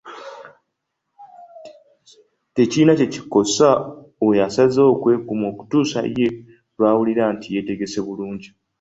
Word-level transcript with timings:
Tekirina 2.55 2.93
kye 2.99 3.07
kikosa 3.13 3.69
oyo 4.27 4.39
asazeewo 4.47 4.89
okwekuuma 4.93 5.45
okutuusa 5.53 5.99
ye 6.17 6.27
lwawulira 6.77 7.23
nti 7.33 7.47
yeetegese 7.53 7.99
bulungi. 8.05 8.49